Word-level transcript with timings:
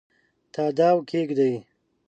تاداو 0.53 0.97
کښېږدي 1.09 1.53